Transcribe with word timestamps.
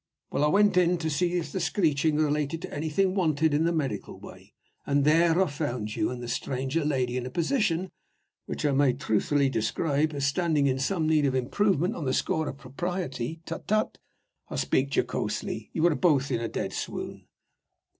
Well, 0.31 0.43
I 0.43 0.47
went 0.47 0.77
in 0.77 0.97
to 0.97 1.11
see 1.11 1.33
if 1.33 1.51
the 1.51 1.59
screeching 1.59 2.15
related 2.15 2.59
to 2.63 2.73
anything 2.73 3.13
wanted 3.13 3.53
in 3.53 3.65
the 3.65 3.71
medical 3.71 4.19
way; 4.19 4.55
and 4.83 5.05
there 5.05 5.39
I 5.39 5.45
found 5.45 5.95
you 5.95 6.09
and 6.09 6.23
the 6.23 6.27
stranger 6.27 6.83
lady 6.83 7.17
in 7.17 7.27
a 7.27 7.29
position 7.29 7.91
which 8.47 8.65
I 8.65 8.71
may 8.71 8.93
truthfully 8.93 9.47
describe 9.47 10.13
as 10.15 10.25
standing 10.25 10.65
in 10.65 10.79
some 10.79 11.07
need 11.07 11.27
of 11.27 11.35
improvement 11.35 11.95
on 11.95 12.05
the 12.05 12.13
score 12.13 12.49
of 12.49 12.57
propriety. 12.57 13.41
Tut! 13.45 13.67
tut! 13.67 13.99
I 14.49 14.55
speak 14.55 14.89
jocosely 14.95 15.69
you 15.71 15.83
were 15.83 15.93
both 15.93 16.31
in 16.31 16.41
a 16.41 16.47
dead 16.47 16.73
swoon. 16.73 17.27